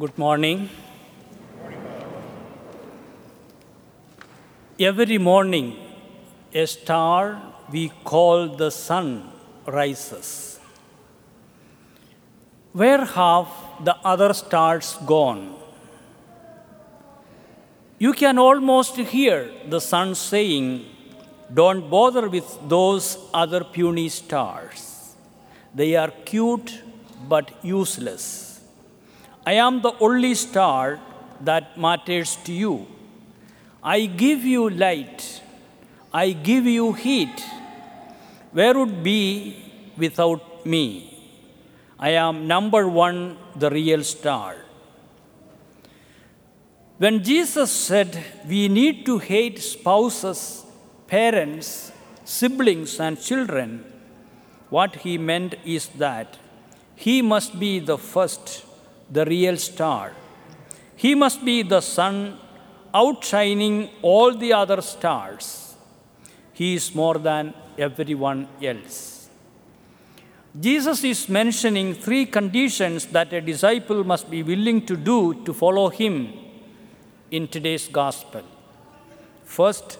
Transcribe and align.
Good 0.00 0.16
morning. 0.16 0.70
Every 4.88 5.18
morning, 5.18 5.76
a 6.54 6.64
star 6.66 7.42
we 7.70 7.90
call 8.02 8.48
the 8.62 8.70
sun 8.70 9.30
rises. 9.66 10.58
Where 12.72 13.04
have 13.04 13.48
the 13.84 13.96
other 14.12 14.32
stars 14.32 14.96
gone? 15.04 15.54
You 17.98 18.14
can 18.14 18.38
almost 18.38 18.96
hear 18.96 19.50
the 19.68 19.82
sun 19.82 20.14
saying, 20.14 20.86
Don't 21.52 21.90
bother 21.90 22.26
with 22.30 22.48
those 22.66 23.18
other 23.34 23.64
puny 23.64 24.08
stars. 24.08 25.14
They 25.74 25.94
are 25.94 26.10
cute 26.24 26.80
but 27.28 27.50
useless. 27.62 28.49
I 29.50 29.54
am 29.54 29.80
the 29.82 29.94
only 30.06 30.34
star 30.34 31.00
that 31.48 31.76
matters 31.84 32.36
to 32.46 32.52
you. 32.52 32.86
I 33.82 34.06
give 34.06 34.44
you 34.44 34.70
light. 34.70 35.42
I 36.12 36.26
give 36.48 36.66
you 36.66 36.92
heat. 36.92 37.36
Where 38.52 38.78
would 38.78 39.02
be 39.02 39.22
without 39.96 40.64
me? 40.64 40.84
I 41.98 42.10
am 42.10 42.46
number 42.46 42.86
one, 42.86 43.38
the 43.56 43.70
real 43.70 44.04
star. 44.04 44.56
When 46.98 47.24
Jesus 47.24 47.72
said 47.72 48.22
we 48.46 48.68
need 48.68 49.04
to 49.06 49.18
hate 49.18 49.58
spouses, 49.58 50.64
parents, 51.08 51.90
siblings, 52.24 53.00
and 53.00 53.20
children, 53.20 53.84
what 54.68 54.96
he 55.04 55.18
meant 55.18 55.56
is 55.64 55.88
that 56.06 56.38
he 56.94 57.20
must 57.20 57.58
be 57.58 57.78
the 57.80 57.98
first, 57.98 58.64
the 59.10 59.24
real 59.24 59.56
star. 59.56 60.12
He 60.96 61.14
must 61.14 61.44
be 61.44 61.62
the 61.62 61.80
sun 61.80 62.38
outshining 62.94 63.90
all 64.02 64.34
the 64.34 64.52
other 64.52 64.82
stars. 64.82 65.74
He 66.52 66.74
is 66.74 66.94
more 66.94 67.14
than 67.14 67.54
everyone 67.78 68.48
else. 68.62 69.28
Jesus 70.58 71.04
is 71.04 71.28
mentioning 71.28 71.94
three 71.94 72.26
conditions 72.26 73.06
that 73.06 73.32
a 73.32 73.40
disciple 73.40 74.02
must 74.02 74.28
be 74.28 74.42
willing 74.42 74.84
to 74.86 74.96
do 74.96 75.42
to 75.44 75.54
follow 75.54 75.88
him 75.88 76.32
in 77.30 77.46
today's 77.46 77.86
gospel. 77.86 78.42
First, 79.44 79.98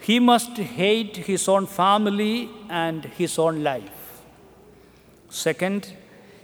he 0.00 0.18
must 0.18 0.56
hate 0.56 1.16
his 1.18 1.48
own 1.48 1.66
family 1.66 2.50
and 2.68 3.04
his 3.04 3.38
own 3.38 3.62
life. 3.62 4.22
Second, 5.28 5.92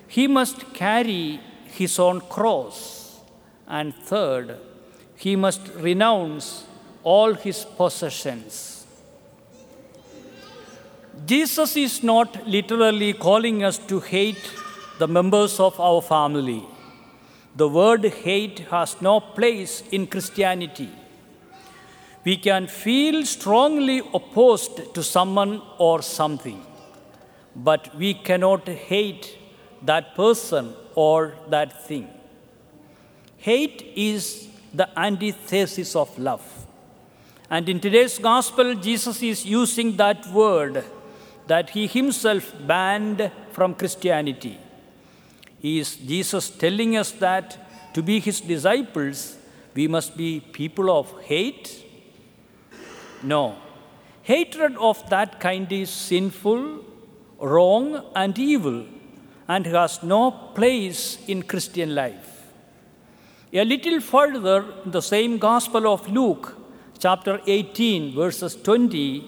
he 0.07 0.29
must 0.29 0.73
carry 0.73 1.41
his 1.77 1.99
own 1.99 2.21
cross. 2.21 3.21
And 3.69 3.95
third, 3.95 4.59
he 5.17 5.37
must 5.37 5.63
renounce 5.77 6.65
all 7.03 7.35
his 7.35 7.65
possessions. 7.65 8.87
Jesus 11.25 11.77
is 11.77 12.03
not 12.03 12.47
literally 12.47 13.13
calling 13.13 13.65
us 13.65 13.79
to 13.91 14.01
hate 14.01 14.51
the 14.99 15.09
members 15.09 15.59
of 15.59 15.79
our 15.81 16.03
family. 16.03 16.63
The 17.57 17.69
word 17.69 18.05
hate 18.05 18.61
has 18.71 19.01
no 19.01 19.21
place 19.21 19.83
in 19.91 20.07
Christianity. 20.07 20.91
We 22.25 22.37
can 22.37 22.67
feel 22.67 23.25
strongly 23.25 23.99
opposed 24.13 24.95
to 24.95 25.03
someone 25.03 25.63
or 25.79 26.03
something, 26.03 26.61
but 27.55 27.95
we 27.97 28.15
cannot 28.15 28.69
hate 28.69 29.39
that 29.83 30.15
person 30.15 30.75
or 30.97 31.35
that 31.49 31.87
thing. 31.87 32.09
Hate 33.37 33.93
is 33.95 34.49
the 34.75 34.89
antithesis 34.99 35.95
of 35.95 36.19
love. 36.19 36.67
And 37.49 37.69
in 37.69 37.79
today's 37.79 38.19
gospel, 38.19 38.75
Jesus 38.75 39.23
is 39.23 39.47
using 39.47 39.97
that 39.99 40.27
word 40.33 40.85
that 41.47 41.71
he 41.71 41.87
himself 41.87 42.53
banned 42.67 43.31
from 43.53 43.75
Christianity. 43.75 44.59
He 45.61 45.79
is 45.79 45.95
Jesus 45.97 46.51
telling 46.51 46.97
us 46.97 47.13
that 47.13 47.95
to 47.95 48.03
be 48.03 48.19
his 48.19 48.41
disciples, 48.41 49.37
we 49.75 49.87
must 49.89 50.17
be 50.17 50.41
people 50.41 50.91
of 50.91 51.13
hate? 51.23 51.85
No. 53.23 53.57
Hatred 54.23 54.77
of 54.77 55.09
that 55.09 55.39
kind 55.39 55.71
is 55.71 55.89
sinful, 55.91 56.85
wrong, 57.39 58.05
and 58.15 58.37
evil, 58.39 58.87
and 59.49 59.67
has 59.67 60.03
no 60.03 60.31
place 60.31 61.19
in 61.27 61.43
Christian 61.43 61.95
life. 61.95 62.33
A 63.53 63.65
little 63.65 64.01
further, 64.01 64.65
in 64.85 64.91
the 64.91 65.01
same 65.01 65.39
Gospel 65.39 65.87
of 65.87 66.09
Luke, 66.11 66.57
chapter 66.99 67.41
18, 67.47 68.15
verses 68.15 68.57
20, 68.57 69.25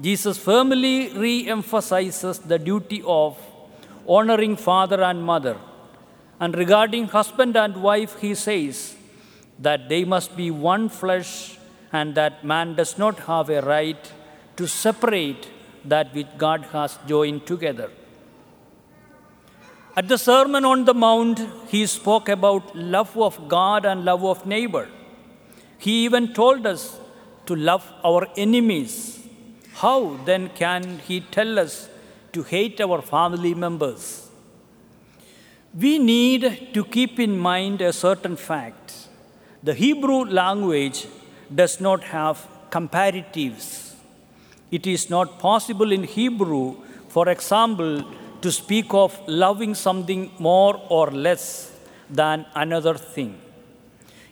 Jesus 0.00 0.36
firmly 0.36 1.12
re 1.14 1.48
emphasizes 1.48 2.38
the 2.40 2.58
duty 2.58 3.02
of 3.06 3.38
honoring 4.08 4.56
father 4.56 5.02
and 5.02 5.22
mother. 5.22 5.56
And 6.40 6.56
regarding 6.56 7.06
husband 7.06 7.56
and 7.56 7.82
wife, 7.82 8.18
he 8.20 8.34
says 8.34 8.96
that 9.60 9.88
they 9.88 10.04
must 10.04 10.36
be 10.36 10.50
one 10.50 10.88
flesh 10.88 11.56
and 11.92 12.14
that 12.16 12.44
man 12.44 12.74
does 12.74 12.98
not 12.98 13.20
have 13.20 13.48
a 13.48 13.62
right 13.62 14.12
to 14.56 14.66
separate 14.66 15.48
that 15.84 16.12
which 16.14 16.26
God 16.36 16.64
has 16.72 16.98
joined 17.06 17.46
together. 17.46 17.90
At 19.94 20.08
the 20.08 20.16
Sermon 20.16 20.64
on 20.64 20.86
the 20.86 20.94
Mount, 20.94 21.38
he 21.68 21.86
spoke 21.86 22.30
about 22.30 22.74
love 22.74 23.14
of 23.14 23.46
God 23.46 23.84
and 23.84 24.06
love 24.06 24.24
of 24.24 24.46
neighbor. 24.46 24.88
He 25.76 26.04
even 26.06 26.32
told 26.32 26.66
us 26.66 26.98
to 27.44 27.54
love 27.54 27.86
our 28.02 28.26
enemies. 28.34 29.26
How 29.74 30.16
then 30.24 30.48
can 30.54 31.00
he 31.00 31.20
tell 31.20 31.58
us 31.58 31.90
to 32.32 32.42
hate 32.42 32.80
our 32.80 33.02
family 33.02 33.52
members? 33.52 34.30
We 35.78 35.98
need 35.98 36.70
to 36.72 36.84
keep 36.84 37.20
in 37.20 37.38
mind 37.38 37.82
a 37.82 37.92
certain 37.92 38.36
fact. 38.36 39.08
The 39.62 39.74
Hebrew 39.74 40.24
language 40.24 41.06
does 41.54 41.82
not 41.82 42.02
have 42.04 42.48
comparatives. 42.70 43.92
It 44.70 44.86
is 44.86 45.10
not 45.10 45.38
possible 45.38 45.92
in 45.92 46.04
Hebrew, 46.04 46.76
for 47.08 47.28
example, 47.28 48.04
to 48.42 48.50
speak 48.52 48.92
of 48.92 49.18
loving 49.26 49.74
something 49.74 50.30
more 50.38 50.80
or 50.88 51.10
less 51.10 51.72
than 52.10 52.44
another 52.54 52.94
thing. 52.94 53.40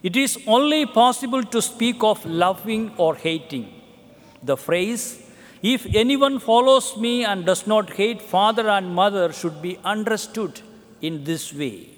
It 0.03 0.17
is 0.17 0.39
only 0.47 0.87
possible 0.87 1.43
to 1.43 1.61
speak 1.61 2.03
of 2.03 2.25
loving 2.25 2.93
or 2.97 3.15
hating. 3.15 3.73
The 4.43 4.57
phrase, 4.57 5.23
if 5.63 5.87
anyone 5.95 6.39
follows 6.39 6.97
me 6.97 7.25
and 7.25 7.45
does 7.45 7.67
not 7.67 7.91
hate 7.91 8.23
father 8.23 8.69
and 8.69 8.95
mother, 8.95 9.33
should 9.33 9.61
be 9.61 9.79
understood 9.85 10.61
in 11.03 11.25
this 11.25 11.53
way. 11.53 11.89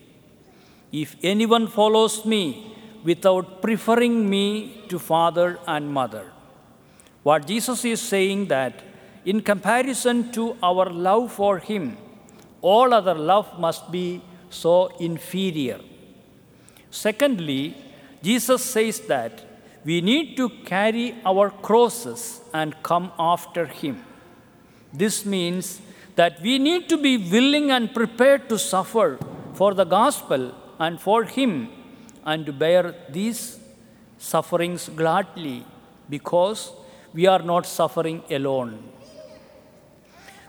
If 0.91 1.17
anyone 1.23 1.69
follows 1.69 2.25
me 2.25 2.77
without 3.05 3.63
preferring 3.63 4.29
me 4.29 4.85
to 4.89 4.99
father 4.99 5.59
and 5.67 5.93
mother. 5.93 6.31
What 7.23 7.47
Jesus 7.47 7.85
is 7.85 8.01
saying 8.01 8.47
that 8.49 8.83
in 9.25 9.41
comparison 9.41 10.33
to 10.33 10.57
our 10.63 10.87
love 10.91 11.33
for 11.33 11.59
Him, 11.59 11.97
all 12.61 12.93
other 12.93 13.15
love 13.15 13.59
must 13.59 13.91
be 13.91 14.23
so 14.51 14.89
inferior. 14.99 15.81
Secondly, 16.91 17.77
Jesus 18.23 18.65
says 18.65 19.01
that 19.01 19.45
we 19.85 20.01
need 20.01 20.37
to 20.37 20.49
carry 20.65 21.15
our 21.25 21.51
crosses 21.51 22.41
and 22.53 22.81
come 22.83 23.11
after 23.19 23.67
Him. 23.67 24.05
This 24.93 25.25
means 25.25 25.81
that 26.17 26.41
we 26.41 26.59
need 26.59 26.89
to 26.89 26.97
be 26.97 27.17
willing 27.17 27.71
and 27.71 27.93
prepared 27.93 28.49
to 28.49 28.59
suffer 28.59 29.19
for 29.55 29.75
the 29.75 29.85
gospel 29.85 30.55
and 30.79 31.01
for 31.01 31.25
Him 31.25 31.69
and 32.25 32.47
to 32.47 32.53
bear 32.53 32.95
these 33.09 33.59
sufferings 34.19 34.89
gladly 34.89 35.65
because 36.09 36.73
we 37.13 37.27
are 37.27 37.43
not 37.43 37.67
suffering 37.67 38.23
alone. 38.31 38.83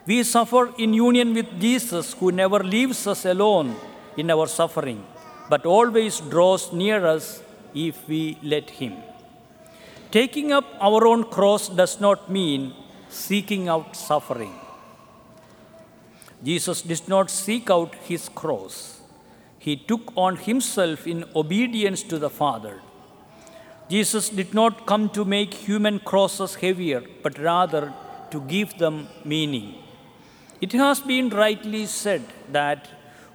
We 0.06 0.24
suffer 0.24 0.74
in 0.78 0.94
union 0.94 1.34
with 1.34 1.60
Jesus, 1.60 2.14
who 2.14 2.32
never 2.32 2.60
leaves 2.60 3.08
us 3.08 3.26
alone 3.26 3.76
in 4.18 4.30
our 4.30 4.48
suffering, 4.48 5.06
but 5.50 5.66
always 5.66 6.20
draws 6.20 6.74
near 6.74 7.06
us 7.06 7.42
if 7.74 8.08
we 8.08 8.38
let 8.44 8.70
Him. 8.70 8.96
Taking 10.12 10.52
up 10.52 10.66
our 10.80 11.08
own 11.08 11.24
cross 11.24 11.70
does 11.70 12.00
not 12.00 12.30
mean 12.30 12.74
seeking 13.10 13.68
out 13.68 13.96
suffering. 13.96 14.54
Jesus 16.44 16.82
did 16.82 17.08
not 17.08 17.30
seek 17.30 17.70
out 17.70 17.96
his 17.96 18.28
cross. 18.30 19.02
He 19.58 19.78
took 19.78 20.12
on 20.18 20.36
himself 20.36 21.08
in 21.08 21.24
obedience 21.36 22.04
to 22.04 22.20
the 22.20 22.30
Father. 22.30 22.82
Jesus 23.90 24.30
did 24.30 24.54
not 24.54 24.86
come 24.86 25.10
to 25.10 25.24
make 25.24 25.54
human 25.54 26.00
crosses 26.00 26.56
heavier, 26.56 27.02
but 27.22 27.40
rather 27.40 27.94
to 28.32 28.42
give 28.42 28.78
them 28.78 29.08
meaning. 29.24 29.83
It 30.65 30.71
has 30.83 31.00
been 31.12 31.30
rightly 31.44 31.86
said 32.01 32.24
that 32.57 32.81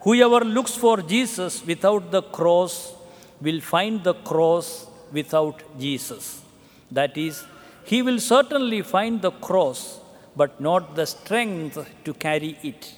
Whoever 0.03 0.45
looks 0.57 0.75
for 0.83 0.97
Jesus 1.03 1.55
without 1.71 2.11
the 2.13 2.23
cross 2.23 2.95
will 3.41 3.61
find 3.61 4.03
the 4.05 4.15
cross 4.15 4.87
without 5.13 5.63
Jesus. 5.79 6.43
That 6.91 7.17
is, 7.19 7.45
he 7.85 8.01
will 8.03 8.21
certainly 8.21 8.83
find 8.83 9.21
the 9.21 9.33
cross, 9.33 10.01
but 10.37 10.61
not 10.61 10.95
the 10.95 11.07
strength 11.07 11.79
to 12.05 12.15
carry 12.15 12.57
it. 12.63 12.95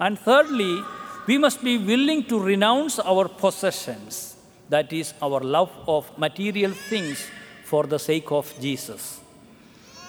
And 0.00 0.18
thirdly, 0.18 0.82
we 1.26 1.38
must 1.38 1.62
be 1.62 1.78
willing 1.78 2.24
to 2.24 2.40
renounce 2.40 2.98
our 2.98 3.28
possessions, 3.28 4.36
that 4.68 4.92
is, 4.92 5.14
our 5.22 5.40
love 5.40 5.70
of 5.86 6.10
material 6.18 6.72
things, 6.72 7.24
for 7.64 7.84
the 7.84 7.98
sake 7.98 8.30
of 8.32 8.52
Jesus. 8.60 9.20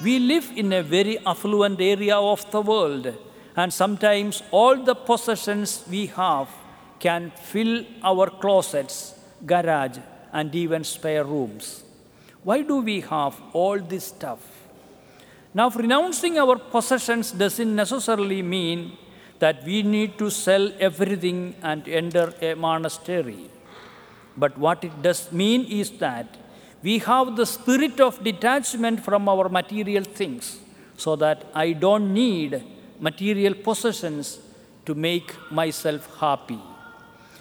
We 0.03 0.19
live 0.19 0.51
in 0.55 0.73
a 0.73 0.83
very 0.83 1.19
affluent 1.25 1.79
area 1.79 2.17
of 2.17 2.49
the 2.51 2.61
world, 2.61 3.15
and 3.57 3.74
sometimes 3.74 4.44
all 4.51 4.75
the 4.89 4.94
possessions 4.94 5.83
we 5.89 6.06
have 6.06 6.48
can 7.00 7.31
fill 7.31 7.83
our 8.04 8.30
closets, 8.30 9.15
garage, 9.45 9.98
and 10.31 10.54
even 10.54 10.83
spare 10.83 11.24
rooms. 11.24 11.83
Why 12.44 12.62
do 12.62 12.77
we 12.81 13.01
have 13.01 13.36
all 13.54 13.80
this 13.80 14.06
stuff? 14.06 14.39
Now, 15.54 15.69
renouncing 15.71 16.38
our 16.38 16.57
possessions 16.57 17.31
doesn't 17.31 17.75
necessarily 17.75 18.42
mean 18.44 18.95
that 19.39 19.63
we 19.63 19.81
need 19.81 20.18
to 20.19 20.30
sell 20.30 20.71
everything 20.80 21.56
and 21.63 21.88
enter 21.88 22.33
a 22.42 22.54
monastery. 22.54 23.50
But 24.36 24.57
what 24.57 24.83
it 24.83 25.01
does 25.01 25.31
mean 25.31 25.65
is 25.65 25.89
that 25.98 26.38
we 26.83 27.00
have 27.00 27.36
the 27.36 27.45
spirit 27.45 28.00
of 28.00 28.24
detachment 28.24 29.04
from 29.04 29.27
our 29.27 29.50
material 29.50 30.04
things 30.04 30.59
so 30.95 31.15
that 31.15 31.45
I 31.56 31.74
don't 31.74 32.13
need 32.13 32.63
material 32.99 33.53
possessions 33.53 34.39
to 34.85 34.95
make 34.95 35.33
myself 35.51 36.19
happy. 36.19 36.59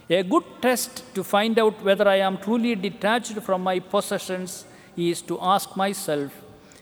A 0.09 0.23
good 0.23 0.45
test 0.61 1.03
to 1.15 1.25
find 1.25 1.59
out 1.59 1.83
whether 1.83 2.09
I 2.09 2.17
am 2.17 2.39
truly 2.39 2.75
detached 2.75 3.41
from 3.43 3.63
my 3.63 3.79
possessions 3.81 4.65
is 4.97 5.21
to 5.23 5.39
ask 5.41 5.77
myself 5.77 6.33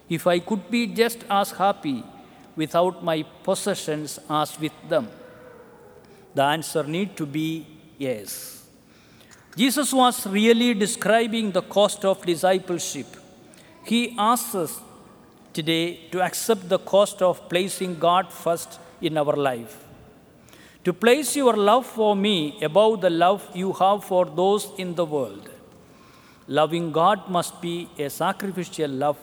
if 0.08 0.26
I 0.26 0.38
could 0.38 0.70
be 0.70 0.86
just 0.86 1.24
as 1.30 1.50
happy 1.50 2.04
without 2.56 3.02
my 3.02 3.22
possessions 3.42 4.18
as 4.28 4.58
with 4.60 4.72
them. 4.88 5.08
The 6.34 6.42
answer 6.42 6.82
need 6.82 7.16
to 7.16 7.26
be 7.26 7.66
yes. 7.98 8.66
Jesus 9.56 9.92
was 9.92 10.26
really 10.26 10.74
describing 10.74 11.52
the 11.52 11.62
cost 11.62 12.04
of 12.04 12.24
discipleship. 12.26 13.06
He 13.84 14.14
asks 14.18 14.54
us 14.54 14.80
today 15.54 15.84
to 16.12 16.20
accept 16.22 16.68
the 16.68 16.78
cost 16.78 17.22
of 17.22 17.48
placing 17.48 17.98
God 17.98 18.32
first 18.32 18.78
in 19.00 19.16
our 19.16 19.36
life. 19.36 19.74
To 20.84 20.92
place 20.92 21.34
your 21.36 21.56
love 21.56 21.86
for 21.86 22.14
me 22.14 22.58
above 22.62 23.00
the 23.00 23.10
love 23.10 23.48
you 23.54 23.72
have 23.72 24.04
for 24.04 24.24
those 24.26 24.70
in 24.76 24.94
the 24.94 25.04
world. 25.04 25.48
Loving 26.46 26.92
God 26.92 27.28
must 27.28 27.62
be 27.62 27.88
a 27.98 28.10
sacrificial 28.10 28.90
love 28.90 29.18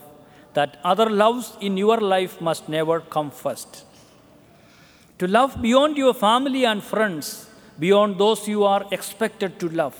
that 0.53 0.79
other 0.83 1.09
loves 1.09 1.55
in 1.61 1.77
your 1.77 1.99
life 1.99 2.41
must 2.41 2.67
never 2.67 2.99
come 2.99 3.29
first. 3.29 3.85
To 5.19 5.27
love 5.27 5.61
beyond 5.61 5.97
your 5.97 6.15
family 6.15 6.65
and 6.65 6.83
friends, 6.83 7.47
beyond 7.77 8.17
those 8.17 8.47
you 8.47 8.63
are 8.63 8.85
expected 8.91 9.59
to 9.59 9.69
love 9.69 9.97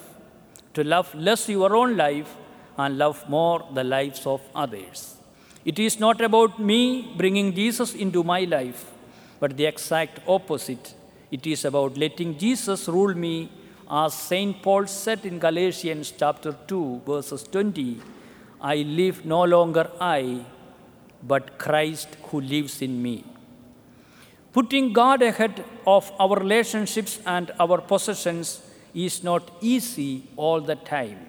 to 0.74 0.84
love 0.84 1.14
less 1.16 1.50
your 1.50 1.76
own 1.76 1.98
life 1.98 2.36
and 2.78 2.98
love 2.98 3.28
more 3.30 3.68
the 3.74 3.84
lives 3.84 4.26
of 4.26 4.42
others. 4.56 5.18
It 5.64 5.78
is 5.78 6.00
not 6.00 6.22
about 6.22 6.60
me 6.60 7.14
bringing 7.18 7.54
Jesus 7.54 7.94
into 7.94 8.24
my 8.24 8.42
life, 8.42 8.92
but 9.40 9.58
the 9.58 9.66
exact 9.66 10.20
opposite. 10.28 10.96
It 11.30 11.46
is 11.46 11.66
about 11.66 11.98
letting 11.98 12.38
Jesus 12.38 12.88
rule 12.88 13.14
me, 13.14 13.52
as 13.90 14.14
St. 14.14 14.62
Paul 14.62 14.88
said 14.88 15.26
in 15.26 15.38
Galatians 15.38 16.14
chapter 16.18 16.54
2, 16.68 17.02
verses 17.06 17.44
20 17.44 18.00
I 18.62 18.76
live 18.78 19.26
no 19.26 19.44
longer 19.44 19.90
I, 20.00 20.46
but 21.24 21.58
Christ 21.58 22.10
who 22.26 22.42
lives 22.42 22.82
in 22.82 23.02
me. 23.02 23.24
Putting 24.54 24.94
God 24.94 25.22
ahead 25.22 25.64
of 25.88 26.12
our 26.20 26.38
relationships 26.38 27.20
and 27.26 27.52
our 27.60 27.80
possessions 27.82 28.62
is 28.94 29.24
not 29.24 29.50
easy 29.62 30.28
all 30.36 30.62
the 30.62 30.76
time. 30.76 31.20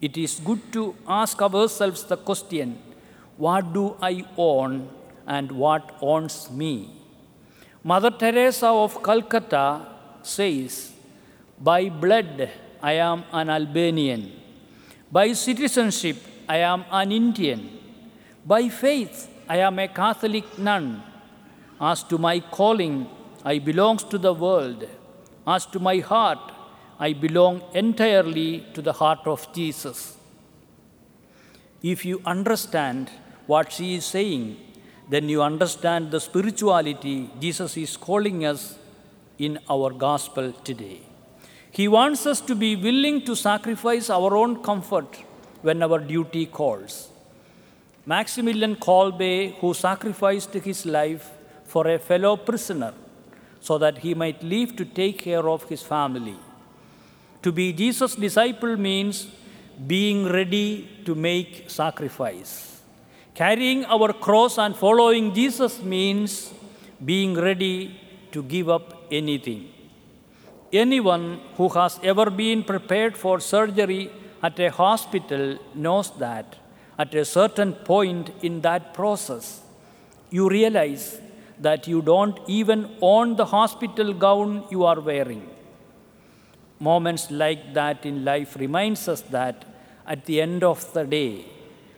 It 0.00 0.16
is 0.16 0.40
good 0.40 0.72
to 0.72 0.96
ask 1.06 1.40
ourselves 1.40 2.04
the 2.04 2.16
question 2.16 2.78
what 3.38 3.72
do 3.72 3.96
I 4.02 4.24
own 4.36 4.88
and 5.26 5.50
what 5.52 5.96
owns 6.02 6.50
me? 6.50 6.90
Mother 7.84 8.10
Teresa 8.10 8.66
of 8.66 9.02
Calcutta 9.02 9.86
says, 10.22 10.92
By 11.60 11.88
blood 11.88 12.50
I 12.82 12.94
am 12.94 13.24
an 13.32 13.48
Albanian, 13.48 14.32
by 15.10 15.32
citizenship 15.32 16.16
I 16.48 16.58
am 16.58 16.84
an 16.90 17.12
Indian, 17.12 17.78
by 18.44 18.68
faith 18.68 19.28
I 19.48 19.58
am 19.58 19.78
a 19.78 19.86
Catholic 19.88 20.58
nun. 20.58 21.02
As 21.80 22.02
to 22.04 22.18
my 22.18 22.40
calling, 22.40 23.06
I 23.44 23.60
belong 23.60 23.98
to 23.98 24.18
the 24.18 24.34
world. 24.34 24.88
As 25.46 25.64
to 25.66 25.78
my 25.78 25.98
heart, 25.98 26.40
I 26.98 27.12
belong 27.12 27.62
entirely 27.72 28.66
to 28.74 28.82
the 28.82 28.92
heart 28.92 29.20
of 29.26 29.52
Jesus. 29.52 30.16
If 31.80 32.04
you 32.04 32.20
understand 32.26 33.10
what 33.48 33.72
she 33.72 33.94
is 33.96 34.04
saying, 34.04 34.56
then 35.08 35.28
you 35.32 35.42
understand 35.42 36.10
the 36.10 36.20
spirituality 36.20 37.30
Jesus 37.40 37.76
is 37.76 37.96
calling 37.96 38.44
us 38.44 38.78
in 39.38 39.58
our 39.74 39.90
gospel 39.90 40.52
today. 40.68 41.00
He 41.70 41.86
wants 41.88 42.26
us 42.26 42.40
to 42.42 42.54
be 42.54 42.76
willing 42.76 43.22
to 43.28 43.34
sacrifice 43.34 44.10
our 44.10 44.36
own 44.36 44.62
comfort 44.62 45.16
when 45.62 45.82
our 45.82 45.98
duty 45.98 46.44
calls. 46.46 47.08
Maximilian 48.04 48.76
Kolbe, 48.76 49.54
who 49.60 49.74
sacrificed 49.74 50.54
his 50.54 50.84
life 50.86 51.30
for 51.64 51.86
a 51.88 51.98
fellow 51.98 52.36
prisoner, 52.36 52.92
so 53.60 53.76
that 53.78 53.98
he 53.98 54.14
might 54.14 54.42
live 54.42 54.76
to 54.76 54.84
take 54.84 55.18
care 55.18 55.48
of 55.48 55.68
his 55.68 55.82
family. 55.82 56.36
To 57.42 57.52
be 57.52 57.72
Jesus' 57.72 58.14
disciple 58.14 58.76
means 58.76 59.28
being 59.86 60.26
ready 60.26 60.88
to 61.04 61.14
make 61.14 61.70
sacrifice. 61.70 62.77
Carrying 63.38 63.84
our 63.84 64.12
cross 64.12 64.58
and 64.58 64.74
following 64.74 65.32
Jesus 65.32 65.80
means 65.80 66.52
being 67.10 67.34
ready 67.34 67.74
to 68.32 68.42
give 68.42 68.68
up 68.68 68.86
anything. 69.12 69.68
Anyone 70.72 71.26
who 71.56 71.68
has 71.68 72.00
ever 72.02 72.30
been 72.30 72.64
prepared 72.64 73.16
for 73.16 73.38
surgery 73.38 74.10
at 74.42 74.58
a 74.58 74.70
hospital 74.72 75.56
knows 75.72 76.10
that 76.18 76.56
at 76.98 77.14
a 77.14 77.24
certain 77.24 77.74
point 77.74 78.32
in 78.42 78.60
that 78.62 78.92
process, 78.92 79.60
you 80.30 80.48
realize 80.48 81.20
that 81.60 81.86
you 81.86 82.02
don't 82.02 82.40
even 82.48 82.90
own 83.00 83.36
the 83.36 83.46
hospital 83.46 84.12
gown 84.12 84.64
you 84.68 84.82
are 84.82 84.98
wearing. 84.98 85.48
Moments 86.80 87.30
like 87.30 87.72
that 87.74 88.04
in 88.04 88.24
life 88.24 88.56
reminds 88.56 89.06
us 89.06 89.20
that 89.38 89.64
at 90.08 90.24
the 90.24 90.40
end 90.40 90.64
of 90.64 90.92
the 90.92 91.04
day, 91.04 91.44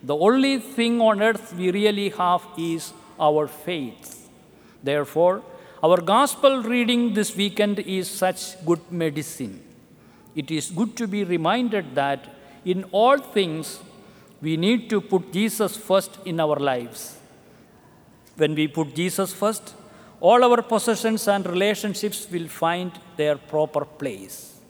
the 0.03 0.17
only 0.17 0.59
thing 0.59 1.01
on 1.01 1.23
earth 1.23 1.53
we 1.55 1.71
really 1.71 2.09
have 2.11 2.43
is 2.57 2.93
our 3.19 3.47
faith. 3.47 4.29
Therefore, 4.83 5.43
our 5.83 6.01
gospel 6.01 6.63
reading 6.63 7.15
this 7.15 7.37
weekend 7.37 7.79
is 7.81 8.11
such 8.11 8.65
good 8.65 8.81
medicine. 8.91 9.63
It 10.35 10.51
is 10.51 10.71
good 10.71 10.97
to 10.97 11.07
be 11.07 11.25
reminded 11.25 11.95
that 11.95 12.27
in 12.65 12.85
all 12.93 13.19
things 13.19 13.81
we 14.41 14.57
need 14.57 14.89
to 14.91 15.01
put 15.01 15.33
Jesus 15.33 15.77
first 15.77 16.19
in 16.25 16.41
our 16.41 16.57
lives. 16.57 17.19
When 18.37 18.55
we 18.55 18.69
put 18.69 18.95
Jesus 18.95 19.35
first, 19.35 19.75
all 20.21 20.43
our 20.45 20.63
possessions 20.63 21.29
and 21.29 21.47
relationships 21.47 22.27
will 22.31 22.49
find 22.49 22.93
their 23.17 23.37
proper 23.37 23.85
place. 23.85 24.61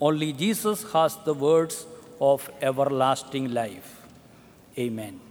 Only 0.00 0.32
Jesus 0.32 0.84
has 0.92 1.16
the 1.24 1.34
words 1.34 1.86
of 2.20 2.48
everlasting 2.60 3.52
life. 3.52 3.95
Amen. 4.78 5.25